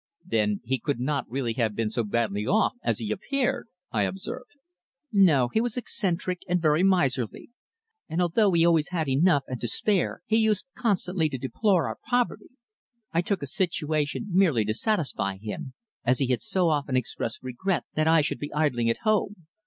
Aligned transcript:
"Then 0.25 0.61
he 0.63 0.79
could 0.79 0.99
not 0.99 1.29
really 1.29 1.53
have 1.53 1.75
been 1.75 1.91
so 1.91 2.03
badly 2.03 2.47
off 2.47 2.73
as 2.81 2.97
he 2.97 3.11
appeared?" 3.11 3.67
I 3.91 4.01
observed. 4.01 4.49
"No. 5.11 5.49
He 5.53 5.61
was 5.61 5.77
eccentric, 5.77 6.41
and 6.49 6.59
very 6.59 6.81
miserly, 6.81 7.51
and 8.09 8.19
although 8.19 8.51
he 8.53 8.65
always 8.65 8.87
had 8.87 9.07
enough 9.07 9.43
and 9.47 9.61
to 9.61 9.67
spare 9.67 10.23
he 10.25 10.37
used 10.37 10.65
constantly 10.73 11.29
to 11.29 11.37
deplore 11.37 11.87
our 11.87 11.99
poverty. 12.09 12.49
I 13.11 13.21
took 13.21 13.43
a 13.43 13.45
situation 13.45 14.29
merely 14.31 14.65
to 14.65 14.73
satisfy 14.73 15.37
him, 15.37 15.75
as 16.03 16.17
he 16.17 16.25
had 16.29 16.41
so 16.41 16.69
often 16.69 16.95
expressed 16.97 17.43
regret 17.43 17.83
that 17.93 18.07
I 18.07 18.21
should 18.21 18.39
be 18.39 18.51
idling 18.53 18.89
at 18.89 19.03
home. 19.05 19.45